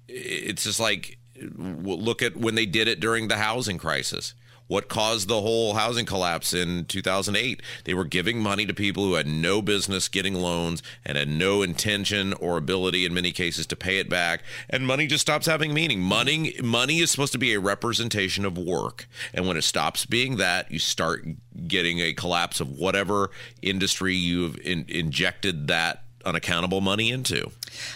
It's 0.10 0.66
just 0.66 0.80
like, 0.82 1.18
look 1.58 2.22
at 2.22 2.36
when 2.36 2.56
they 2.56 2.66
did 2.66 2.90
it 2.90 3.00
during 3.00 3.30
the 3.30 3.38
housing 3.38 3.78
crisis 3.78 4.34
what 4.70 4.88
caused 4.88 5.28
the 5.28 5.42
whole 5.42 5.74
housing 5.74 6.06
collapse 6.06 6.54
in 6.54 6.86
2008. 6.86 7.62
They 7.84 7.94
were 7.94 8.06
giving 8.06 8.40
money 8.40 8.66
to 8.68 8.74
people 8.74 9.04
who 9.04 9.16
had 9.16 9.28
no 9.28 9.62
business 9.62 10.08
getting 10.08 10.36
loans 10.36 10.82
and 11.04 11.18
had 11.18 11.28
no 11.28 11.64
intention 11.64 12.34
or 12.34 12.56
ability 12.56 13.04
in 13.04 13.14
many 13.14 13.32
cases 13.32 13.66
to 13.66 13.76
pay 13.76 13.98
it 13.98 14.10
back. 14.10 14.44
And 14.70 14.86
money 14.86 15.08
just 15.08 15.22
stops 15.22 15.48
having 15.48 15.74
meaning. 15.74 16.00
Money 16.02 16.54
money 16.64 17.00
is 17.00 17.10
supposed 17.10 17.34
to 17.34 17.40
be 17.40 17.54
a 17.54 17.60
representation 17.60 18.46
of 18.46 18.58
work. 18.58 19.08
And 19.34 19.48
when 19.48 19.58
it 19.58 19.64
stops 19.64 20.06
being 20.06 20.38
that, 20.38 20.72
you 20.72 20.78
start 20.80 21.26
getting 21.68 22.00
a 22.00 22.14
collapse 22.14 22.60
of 22.60 22.70
whatever 22.70 23.32
industry 23.64 24.14
you've 24.14 24.58
in, 24.60 24.86
injected 24.88 25.68
that 25.68 26.04
unaccountable 26.26 26.82
money 26.82 27.10
into. 27.10 27.52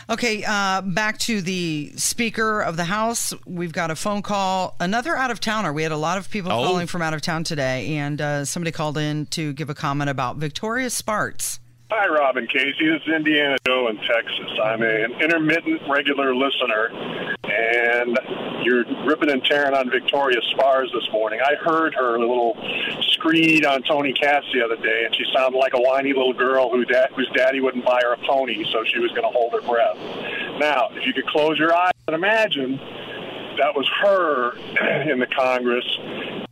Okay, 0.10 0.44
uh, 0.46 0.82
back 0.82 1.18
to 1.20 1.42
the 1.42 1.92
Speaker 1.96 2.62
of 2.62 2.78
the 2.78 2.84
House. 2.86 3.34
We've 3.46 3.72
got 3.74 3.92
a 3.92 3.96
phone 3.96 4.22
call. 4.22 4.76
Another 4.80 5.16
out 5.16 5.32
of 5.32 5.40
towner. 5.40 5.72
We 5.74 5.84
had 5.84 5.92
a 5.92 5.98
lot 5.98 6.18
of 6.18 6.30
people 6.30 6.52
Oh. 6.52 6.64
calling 6.64 6.88
from 6.88 7.02
out 7.02 7.14
of 7.14 7.22
town 7.22 7.44
today, 7.44 7.96
and 7.98 8.20
uh, 8.22 8.46
somebody 8.46 8.72
called 8.72 8.98
in 8.98 9.26
to 9.28 9.54
give 9.54 9.70
a 9.70 9.74
comment 9.76 10.10
about 10.10 10.38
Victoria 10.38 10.90
Spartz. 10.90 11.60
Hi, 11.96 12.08
Rob 12.08 12.38
and 12.38 12.50
Casey. 12.50 12.90
This 12.90 13.04
is 13.06 13.14
Indiana 13.14 13.56
Joe 13.68 13.88
in 13.88 13.98
Texas. 13.98 14.50
I'm 14.64 14.82
an 14.82 15.12
intermittent 15.22 15.80
regular 15.88 16.36
listener, 16.36 16.88
and 17.44 18.18
you're 18.64 18.84
ripping 19.06 19.30
and 19.30 19.46
tearing 19.46 19.76
on 19.76 19.92
Victoria 19.92 20.40
Spartz 20.50 20.92
this 20.92 21.08
morning. 21.12 21.40
I 21.46 21.54
heard 21.54 21.94
her 21.94 22.18
little 22.18 22.58
screed 23.12 23.64
on 23.64 23.84
Tony 23.84 24.12
Katz 24.12 24.48
the 24.52 24.66
other 24.66 24.76
day, 24.78 25.04
and 25.06 25.16
she 25.16 25.24
sounded 25.36 25.56
like 25.56 25.76
a 25.76 25.82
whiny 25.82 26.14
little 26.14 26.34
girl 26.34 26.72
who 26.72 26.84
da- 26.84 27.14
whose 27.16 27.30
daddy 27.36 27.62
wouldn't 27.62 27.86
buy 27.86 28.02
her 28.02 28.14
a 28.14 28.18
pony, 28.28 28.66
so 28.72 28.84
she 28.84 28.98
was 28.98 29.12
going 29.12 29.22
to 29.22 29.30
hold 29.30 29.54
her 29.54 29.62
breath. 29.62 29.96
Now, 30.60 30.90
if 30.94 31.06
you 31.06 31.14
could 31.14 31.28
close 31.28 31.60
your 31.60 31.78
eyes 31.78 31.94
and 32.08 32.16
imagine 32.16 32.78
that 33.62 33.76
was 33.76 33.88
her 34.02 34.58
in 35.12 35.20
the 35.20 35.28
Congress 35.28 35.86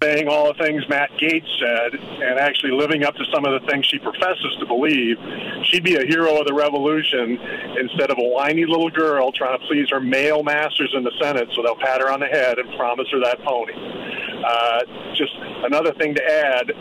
saying 0.01 0.27
all 0.27 0.51
the 0.51 0.63
things 0.63 0.83
Matt 0.89 1.11
Gaetz 1.21 1.47
said 1.59 1.93
and 1.93 2.39
actually 2.39 2.71
living 2.71 3.03
up 3.03 3.15
to 3.15 3.25
some 3.33 3.45
of 3.45 3.61
the 3.61 3.67
things 3.67 3.85
she 3.85 3.99
professes 3.99 4.57
to 4.59 4.65
believe, 4.65 5.17
she'd 5.65 5.83
be 5.83 5.95
a 5.95 6.05
hero 6.05 6.39
of 6.39 6.47
the 6.47 6.53
revolution 6.53 7.37
instead 7.79 8.09
of 8.09 8.17
a 8.17 8.27
whiny 8.27 8.65
little 8.65 8.89
girl 8.89 9.31
trying 9.31 9.59
to 9.59 9.65
please 9.67 9.87
her 9.91 9.99
male 9.99 10.43
masters 10.43 10.93
in 10.95 11.03
the 11.03 11.11
Senate 11.21 11.49
so 11.55 11.61
they'll 11.61 11.75
pat 11.75 12.01
her 12.01 12.11
on 12.11 12.19
the 12.19 12.25
head 12.25 12.57
and 12.57 12.67
promise 12.75 13.07
her 13.11 13.19
that 13.19 13.41
pony. 13.43 13.73
Uh, 13.73 14.79
just 15.15 15.33
another 15.65 15.93
thing 15.93 16.15
to 16.15 16.23
add 16.23 16.71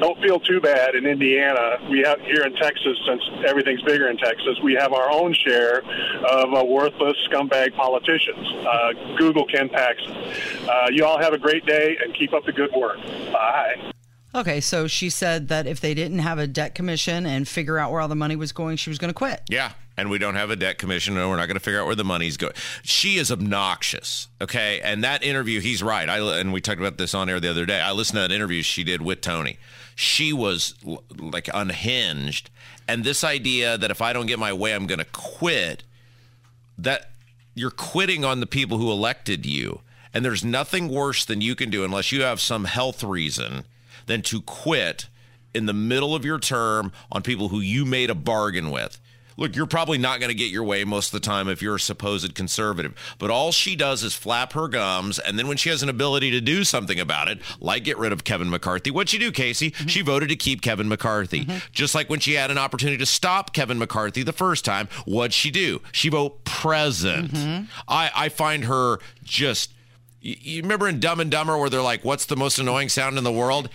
don't 0.00 0.20
feel 0.20 0.40
too 0.40 0.60
bad 0.60 0.94
in 0.94 1.06
Indiana. 1.06 1.78
We 1.90 2.00
have 2.00 2.20
here 2.20 2.42
in 2.42 2.54
Texas, 2.54 2.98
since 3.06 3.22
everything's 3.46 3.82
bigger 3.82 4.08
in 4.08 4.16
Texas, 4.16 4.58
we 4.62 4.74
have 4.74 4.92
our 4.92 5.10
own 5.10 5.34
share 5.34 5.78
of 5.80 6.54
uh, 6.54 6.64
worthless 6.64 7.16
scumbag 7.30 7.74
politicians. 7.76 8.46
Uh, 8.66 9.16
Google 9.16 9.46
Ken 9.46 9.68
Paxton. 9.68 10.16
Uh, 10.68 10.88
you 10.90 11.04
all 11.04 11.18
have 11.20 11.32
a 11.32 11.38
great 11.38 11.64
day 11.66 11.96
and 12.02 12.14
keep 12.14 12.32
up 12.32 12.44
the 12.44 12.52
good 12.52 12.70
work. 12.76 12.98
Bye. 13.32 13.92
Okay, 14.34 14.60
so 14.60 14.88
she 14.88 15.10
said 15.10 15.48
that 15.48 15.66
if 15.66 15.80
they 15.80 15.94
didn't 15.94 16.18
have 16.18 16.38
a 16.38 16.46
debt 16.46 16.74
commission 16.74 17.24
and 17.24 17.46
figure 17.46 17.78
out 17.78 17.92
where 17.92 18.00
all 18.00 18.08
the 18.08 18.16
money 18.16 18.34
was 18.34 18.50
going, 18.50 18.76
she 18.76 18.90
was 18.90 18.98
going 18.98 19.10
to 19.10 19.14
quit. 19.14 19.42
Yeah. 19.48 19.72
And 19.96 20.10
we 20.10 20.18
don't 20.18 20.34
have 20.34 20.50
a 20.50 20.56
debt 20.56 20.78
commission, 20.78 21.16
and 21.16 21.30
we're 21.30 21.36
not 21.36 21.46
going 21.46 21.56
to 21.56 21.62
figure 21.62 21.80
out 21.80 21.86
where 21.86 21.94
the 21.94 22.04
money's 22.04 22.36
going. 22.36 22.54
She 22.82 23.16
is 23.16 23.30
obnoxious, 23.30 24.26
okay? 24.40 24.80
And 24.82 25.04
that 25.04 25.22
interview, 25.22 25.60
he's 25.60 25.84
right. 25.84 26.08
I 26.08 26.18
and 26.40 26.52
we 26.52 26.60
talked 26.60 26.80
about 26.80 26.98
this 26.98 27.14
on 27.14 27.28
air 27.28 27.38
the 27.38 27.48
other 27.48 27.64
day. 27.64 27.80
I 27.80 27.92
listened 27.92 28.16
to 28.16 28.22
that 28.22 28.32
interview 28.32 28.62
she 28.62 28.82
did 28.82 29.02
with 29.02 29.20
Tony. 29.20 29.56
She 29.94 30.32
was 30.32 30.74
like 31.16 31.48
unhinged, 31.54 32.50
and 32.88 33.04
this 33.04 33.22
idea 33.22 33.78
that 33.78 33.92
if 33.92 34.02
I 34.02 34.12
don't 34.12 34.26
get 34.26 34.40
my 34.40 34.52
way, 34.52 34.74
I'm 34.74 34.86
going 34.86 34.98
to 34.98 35.06
quit. 35.12 35.84
That 36.76 37.10
you're 37.54 37.70
quitting 37.70 38.24
on 38.24 38.40
the 38.40 38.46
people 38.46 38.78
who 38.78 38.90
elected 38.90 39.46
you, 39.46 39.80
and 40.12 40.24
there's 40.24 40.44
nothing 40.44 40.88
worse 40.88 41.24
than 41.24 41.40
you 41.40 41.54
can 41.54 41.70
do 41.70 41.84
unless 41.84 42.10
you 42.10 42.22
have 42.22 42.40
some 42.40 42.64
health 42.64 43.04
reason 43.04 43.64
than 44.06 44.22
to 44.22 44.40
quit 44.40 45.06
in 45.54 45.66
the 45.66 45.72
middle 45.72 46.14
of 46.14 46.24
your 46.24 46.38
term 46.40 46.92
on 47.12 47.22
people 47.22 47.48
who 47.48 47.60
you 47.60 47.84
made 47.84 48.10
a 48.10 48.14
bargain 48.14 48.70
with. 48.70 49.00
Look, 49.36 49.56
you're 49.56 49.66
probably 49.66 49.98
not 49.98 50.20
going 50.20 50.28
to 50.28 50.34
get 50.34 50.50
your 50.50 50.64
way 50.64 50.84
most 50.84 51.08
of 51.08 51.20
the 51.20 51.26
time 51.26 51.48
if 51.48 51.60
you're 51.60 51.76
a 51.76 51.80
supposed 51.80 52.34
conservative. 52.34 52.94
But 53.18 53.30
all 53.30 53.52
she 53.52 53.74
does 53.76 54.02
is 54.02 54.14
flap 54.14 54.52
her 54.52 54.68
gums, 54.68 55.18
and 55.18 55.38
then 55.38 55.48
when 55.48 55.56
she 55.56 55.70
has 55.70 55.82
an 55.82 55.88
ability 55.88 56.30
to 56.32 56.40
do 56.40 56.64
something 56.64 57.00
about 57.00 57.28
it, 57.28 57.40
like 57.60 57.84
get 57.84 57.98
rid 57.98 58.12
of 58.12 58.24
Kevin 58.24 58.50
McCarthy, 58.50 58.90
what'd 58.90 59.08
she 59.08 59.18
do, 59.18 59.32
Casey? 59.32 59.70
Mm-hmm. 59.72 59.86
She 59.88 60.02
voted 60.02 60.28
to 60.28 60.36
keep 60.36 60.62
Kevin 60.62 60.88
McCarthy. 60.88 61.44
Mm-hmm. 61.44 61.58
Just 61.72 61.94
like 61.94 62.08
when 62.08 62.20
she 62.20 62.34
had 62.34 62.50
an 62.50 62.58
opportunity 62.58 62.98
to 62.98 63.06
stop 63.06 63.52
Kevin 63.52 63.78
McCarthy 63.78 64.22
the 64.22 64.32
first 64.32 64.64
time, 64.64 64.88
what'd 65.04 65.32
she 65.32 65.50
do? 65.50 65.80
She 65.92 66.08
vote 66.08 66.44
present. 66.44 67.32
Mm-hmm. 67.32 67.64
I, 67.88 68.10
I 68.14 68.28
find 68.28 68.64
her 68.64 68.98
just. 69.22 69.72
You 70.20 70.36
you 70.40 70.62
remember 70.62 70.88
in 70.88 71.00
Dumb 71.00 71.20
and 71.20 71.30
Dumber 71.30 71.58
where 71.58 71.68
they're 71.68 71.82
like, 71.82 72.02
"What's 72.02 72.24
the 72.24 72.36
most 72.36 72.58
annoying 72.58 72.88
sound 72.88 73.18
in 73.18 73.24
the 73.24 73.32
world?" 73.32 73.68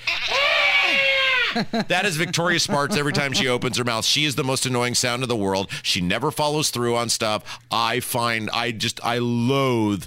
That 1.53 2.05
is 2.05 2.17
Victoria 2.17 2.59
Spartz 2.59 2.95
every 2.95 3.13
time 3.13 3.33
she 3.33 3.47
opens 3.47 3.77
her 3.77 3.83
mouth. 3.83 4.05
She 4.05 4.25
is 4.25 4.35
the 4.35 4.43
most 4.43 4.65
annoying 4.65 4.95
sound 4.95 5.23
in 5.23 5.29
the 5.29 5.35
world. 5.35 5.69
She 5.83 6.01
never 6.01 6.31
follows 6.31 6.69
through 6.69 6.95
on 6.95 7.09
stuff. 7.09 7.59
I 7.71 7.99
find 7.99 8.49
I 8.51 8.71
just 8.71 9.03
I 9.03 9.17
loathe 9.19 10.05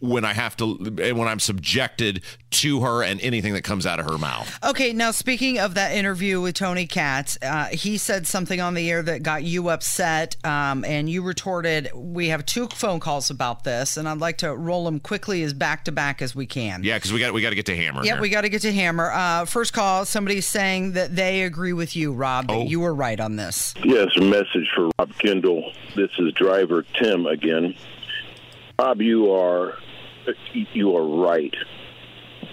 when 0.00 0.24
I 0.24 0.32
have 0.32 0.56
to 0.56 0.76
and 1.02 1.18
when 1.18 1.28
I'm 1.28 1.38
subjected 1.40 2.22
to 2.50 2.80
her 2.80 3.02
and 3.04 3.20
anything 3.20 3.52
that 3.52 3.62
comes 3.62 3.86
out 3.86 4.00
of 4.00 4.06
her 4.06 4.18
mouth. 4.18 4.58
Okay, 4.64 4.92
now 4.92 5.10
speaking 5.12 5.58
of 5.58 5.74
that 5.74 5.92
interview 5.92 6.40
with 6.40 6.54
Tony 6.54 6.86
Katz, 6.86 7.38
uh, 7.42 7.66
he 7.66 7.96
said 7.98 8.26
something 8.26 8.60
on 8.60 8.74
the 8.74 8.90
air 8.90 9.02
that 9.02 9.22
got 9.22 9.44
you 9.44 9.68
upset, 9.68 10.36
um, 10.44 10.84
and 10.84 11.08
you 11.08 11.22
retorted. 11.22 11.90
We 11.94 12.28
have 12.28 12.44
two 12.46 12.66
phone 12.68 12.98
calls 12.98 13.30
about 13.30 13.62
this, 13.64 13.96
and 13.96 14.08
I'd 14.08 14.18
like 14.18 14.38
to 14.38 14.56
roll 14.56 14.84
them 14.84 14.98
quickly 15.00 15.42
as 15.42 15.52
back 15.52 15.84
to 15.84 15.92
back 15.92 16.22
as 16.22 16.34
we 16.34 16.46
can. 16.46 16.82
Yeah, 16.82 16.96
because 16.96 17.12
we 17.12 17.20
got 17.20 17.32
we 17.34 17.42
got 17.42 17.50
to 17.50 17.56
get 17.56 17.66
to 17.66 17.76
Hammer. 17.76 18.02
Yep, 18.04 18.14
here. 18.14 18.20
we 18.22 18.28
got 18.30 18.40
to 18.42 18.48
get 18.48 18.62
to 18.62 18.72
Hammer. 18.72 19.10
Uh, 19.12 19.44
first 19.44 19.72
call, 19.72 20.04
somebody's 20.04 20.46
saying 20.46 20.92
that 20.92 21.14
they 21.14 21.42
agree 21.42 21.72
with 21.72 21.94
you, 21.94 22.12
Rob, 22.12 22.48
that 22.48 22.54
Oh. 22.54 22.64
you 22.64 22.80
were 22.80 22.94
right 22.94 23.20
on 23.20 23.36
this. 23.36 23.74
Yes, 23.84 24.08
a 24.16 24.22
message 24.22 24.68
for 24.74 24.90
Rob 24.98 25.12
Kendall. 25.18 25.72
This 25.94 26.10
is 26.18 26.32
driver 26.32 26.84
Tim 26.94 27.26
again. 27.26 27.74
Rob, 28.78 29.00
you 29.02 29.32
are 29.32 29.74
you 30.52 30.96
are 30.96 31.24
right. 31.24 31.54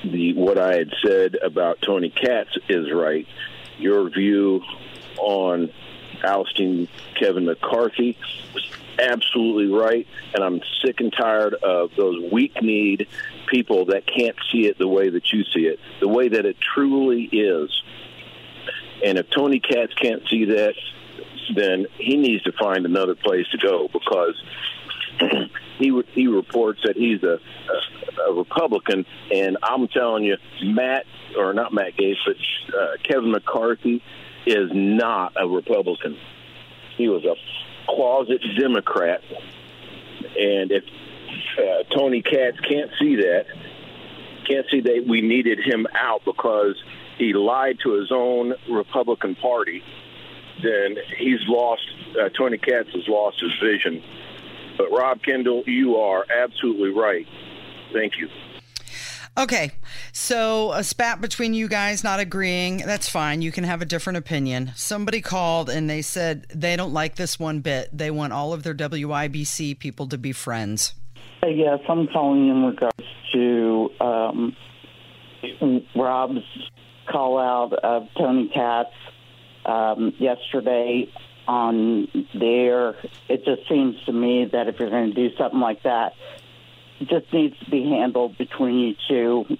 The 0.04 0.34
what 0.34 0.58
I 0.58 0.76
had 0.76 0.94
said 1.06 1.36
about 1.36 1.82
Tony 1.82 2.10
Katz 2.10 2.58
is 2.70 2.92
right. 2.92 3.28
Your 3.78 4.10
view 4.10 4.62
on 5.20 5.72
ousting 6.24 6.88
Kevin 7.20 7.46
McCarthy 7.46 8.18
was 8.54 8.70
absolutely 9.00 9.68
right, 9.68 10.08
and 10.34 10.44
I'm 10.44 10.62
sick 10.84 11.00
and 11.00 11.14
tired 11.14 11.54
of 11.56 11.92
those 11.96 12.32
weak-kneed 12.32 13.08
people 13.48 13.86
that 13.86 14.06
can't 14.08 14.36
see 14.52 14.68
it 14.68 14.78
the 14.78 14.88
way 14.88 15.10
that 15.10 15.32
you 15.32 15.44
see 15.54 15.68
it, 15.68 15.80
the 16.00 16.08
way 16.08 16.28
that 16.30 16.46
it 16.46 16.58
truly 16.60 17.24
is. 17.24 17.70
And 19.06 19.18
if 19.18 19.30
Tony 19.30 19.60
Katz 19.60 19.94
can't 19.94 20.24
see 20.30 20.46
that, 20.46 20.74
then 21.56 21.86
he 21.98 22.18
needs 22.18 22.44
to 22.44 22.52
find 22.54 22.86
another 22.86 23.16
place 23.16 23.48
to 23.52 23.58
go 23.58 23.88
because 23.92 24.42
he 25.80 26.02
he 26.14 26.28
reports 26.28 26.82
that 26.86 26.96
he's 26.96 27.24
a, 27.24 27.40
a, 27.40 28.32
a 28.32 28.34
Republican, 28.34 29.06
and 29.34 29.58
I'm 29.64 29.88
telling 29.88 30.24
you, 30.24 30.38
Matt 30.64 31.06
or 31.38 31.54
not 31.54 31.74
Matt 31.74 31.96
Gaetz, 31.98 32.18
but 32.26 32.36
uh, 32.78 32.88
Kevin 33.04 33.32
McCarthy 33.32 34.04
is 34.46 34.70
not 34.74 35.34
a 35.36 35.48
Republican. 35.48 36.18
He 36.98 37.08
was 37.08 37.24
a 37.26 37.36
closet 37.92 38.42
Democrat, 38.58 39.22
and 40.38 40.72
if 40.72 40.84
uh, 41.58 41.84
Tony 41.96 42.22
Katz 42.22 42.60
can't 42.62 42.92
see 43.00 43.16
that, 43.18 43.46
can't 44.48 44.66
see 44.72 44.82
that 44.82 45.06
we 45.08 45.22
needed 45.22 45.60
him 45.60 45.88
out 45.94 46.24
because 46.26 46.76
he 47.18 47.34
lied 47.34 47.80
to 47.84 47.94
his 48.00 48.12
own 48.12 48.54
Republican 48.70 49.36
Party, 49.36 49.84
then 50.64 50.96
he's 51.18 51.40
lost. 51.48 51.82
Uh, 52.20 52.30
Tony 52.30 52.58
Katz 52.58 52.90
has 52.94 53.08
lost 53.08 53.40
his 53.42 53.52
vision. 53.62 54.04
But 54.78 54.92
Rob 54.92 55.20
Kendall, 55.24 55.64
you 55.66 55.96
are 55.96 56.26
absolutely 56.30 56.90
right. 56.90 57.26
Thank 57.94 58.14
you. 58.20 58.28
Okay, 59.38 59.72
So, 60.14 60.72
a 60.72 60.84
spat 60.84 61.22
between 61.22 61.54
you 61.54 61.68
guys 61.68 62.04
not 62.04 62.20
agreeing, 62.20 62.78
that's 62.78 63.08
fine. 63.08 63.44
You 63.44 63.52
can 63.52 63.66
have 63.66 63.84
a 63.84 63.86
different 63.86 64.18
opinion. 64.18 64.72
Somebody 64.76 65.22
called 65.22 65.70
and 65.70 65.88
they 65.88 66.02
said 66.02 66.48
they 66.50 66.76
don't 66.76 66.92
like 66.92 67.18
this 67.18 67.40
one 67.40 67.60
bit. 67.60 67.96
They 67.96 68.10
want 68.10 68.34
all 68.34 68.52
of 68.52 68.64
their 68.64 68.74
WIBC 68.74 69.78
people 69.78 70.08
to 70.08 70.18
be 70.18 70.32
friends. 70.32 70.96
Uh, 71.44 71.50
yes, 71.50 71.80
I'm 71.88 72.08
calling 72.08 72.50
in 72.50 72.64
regards 72.64 73.04
to 73.34 73.90
um, 74.02 74.56
Rob's 75.96 76.42
call 77.08 77.38
out 77.38 77.74
of 77.74 78.08
Tony 78.18 78.50
Katz 78.52 78.90
um, 79.68 80.14
yesterday 80.18 81.08
on 81.48 82.08
the 82.34 82.46
air. 82.46 82.96
It 83.28 83.46
just 83.46 83.68
seems 83.70 84.04
to 84.06 84.14
me 84.14 84.46
that 84.46 84.68
if 84.68 84.80
you're 84.80 84.90
going 84.90 85.14
to 85.14 85.30
do 85.30 85.36
something 85.36 85.60
like 85.60 85.84
that, 85.84 86.14
it 87.00 87.10
just 87.10 87.32
needs 87.32 87.58
to 87.60 87.70
be 87.70 87.84
handled 87.90 88.38
between 88.38 88.80
you 88.80 88.96
two, 89.08 89.58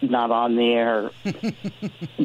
not 0.00 0.30
on 0.30 0.56
the 0.56 0.72
air. 0.72 1.10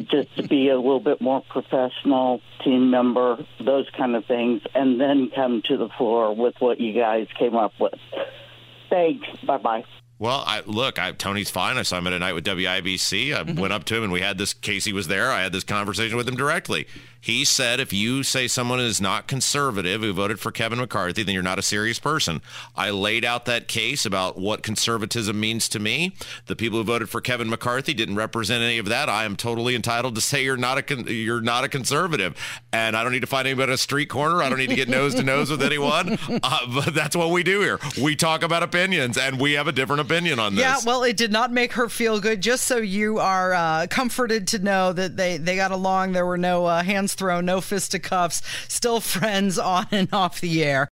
just 0.06 0.34
to 0.36 0.42
be 0.42 0.68
a 0.68 0.76
little 0.76 1.00
bit 1.00 1.20
more 1.20 1.42
professional, 1.42 2.40
team 2.62 2.90
member, 2.90 3.44
those 3.60 3.88
kind 3.96 4.16
of 4.16 4.24
things, 4.26 4.62
and 4.74 5.00
then 5.00 5.30
come 5.34 5.62
to 5.66 5.76
the 5.76 5.88
floor 5.90 6.34
with 6.34 6.54
what 6.60 6.80
you 6.80 6.92
guys 6.92 7.26
came 7.38 7.54
up 7.54 7.72
with. 7.78 7.94
Thanks. 8.90 9.26
Bye 9.46 9.58
bye. 9.58 9.84
Well, 10.18 10.44
I, 10.46 10.62
look, 10.64 10.98
I, 10.98 11.12
Tony's 11.12 11.50
fine. 11.50 11.76
I 11.76 11.82
saw 11.82 11.98
him 11.98 12.06
at 12.06 12.12
a 12.12 12.18
night 12.18 12.34
with 12.34 12.44
WIBC. 12.44 13.34
I 13.34 13.42
mm-hmm. 13.42 13.60
went 13.60 13.72
up 13.72 13.84
to 13.86 13.96
him 13.96 14.04
and 14.04 14.12
we 14.12 14.20
had 14.20 14.38
this. 14.38 14.54
Casey 14.54 14.92
was 14.92 15.08
there. 15.08 15.30
I 15.30 15.42
had 15.42 15.52
this 15.52 15.64
conversation 15.64 16.16
with 16.16 16.28
him 16.28 16.36
directly. 16.36 16.86
He 17.24 17.46
said 17.46 17.80
if 17.80 17.90
you 17.90 18.22
say 18.22 18.46
someone 18.48 18.80
is 18.80 19.00
not 19.00 19.28
conservative 19.28 20.02
who 20.02 20.12
voted 20.12 20.38
for 20.38 20.52
Kevin 20.52 20.78
McCarthy, 20.78 21.22
then 21.22 21.32
you're 21.32 21.42
not 21.42 21.58
a 21.58 21.62
serious 21.62 21.98
person. 21.98 22.42
I 22.76 22.90
laid 22.90 23.24
out 23.24 23.46
that 23.46 23.66
case 23.66 24.04
about 24.04 24.36
what 24.36 24.62
conservatism 24.62 25.40
means 25.40 25.66
to 25.70 25.78
me. 25.78 26.14
The 26.48 26.54
people 26.54 26.78
who 26.78 26.84
voted 26.84 27.08
for 27.08 27.22
Kevin 27.22 27.48
McCarthy 27.48 27.94
didn't 27.94 28.16
represent 28.16 28.62
any 28.62 28.76
of 28.76 28.84
that. 28.86 29.08
I 29.08 29.24
am 29.24 29.36
totally 29.36 29.74
entitled 29.74 30.16
to 30.16 30.20
say 30.20 30.44
you're 30.44 30.58
not 30.58 30.76
a 30.76 30.82
con- 30.82 31.06
you're 31.06 31.40
not 31.40 31.64
a 31.64 31.68
conservative, 31.70 32.36
and 32.74 32.94
I 32.94 33.02
don't 33.02 33.12
need 33.12 33.20
to 33.20 33.26
find 33.26 33.48
anybody 33.48 33.72
at 33.72 33.74
a 33.74 33.78
street 33.78 34.10
corner. 34.10 34.42
I 34.42 34.50
don't 34.50 34.58
need 34.58 34.68
to 34.68 34.76
get 34.76 34.90
nose 34.90 35.14
to 35.14 35.22
nose 35.22 35.50
with 35.50 35.62
anyone. 35.62 36.18
Uh, 36.42 36.66
but 36.74 36.94
that's 36.94 37.16
what 37.16 37.30
we 37.30 37.42
do 37.42 37.60
here. 37.62 37.78
We 38.02 38.16
talk 38.16 38.42
about 38.42 38.62
opinions, 38.62 39.16
and 39.16 39.40
we 39.40 39.52
have 39.52 39.66
a 39.66 39.72
different 39.72 40.02
opinion 40.02 40.38
on 40.38 40.56
this. 40.56 40.62
Yeah, 40.62 40.76
well, 40.84 41.02
it 41.04 41.16
did 41.16 41.32
not 41.32 41.50
make 41.50 41.72
her 41.72 41.88
feel 41.88 42.20
good. 42.20 42.42
Just 42.42 42.66
so 42.66 42.76
you 42.76 43.18
are 43.18 43.54
uh, 43.54 43.86
comforted 43.88 44.46
to 44.48 44.58
know 44.58 44.92
that 44.92 45.16
they 45.16 45.38
they 45.38 45.56
got 45.56 45.70
along. 45.70 46.12
There 46.12 46.26
were 46.26 46.36
no 46.36 46.66
uh, 46.66 46.82
hands 46.82 47.13
thrown, 47.14 47.46
no 47.46 47.60
fisticuffs, 47.60 48.42
still 48.68 49.00
friends 49.00 49.58
on 49.58 49.86
and 49.90 50.12
off 50.12 50.40
the 50.40 50.62
air. 50.62 50.90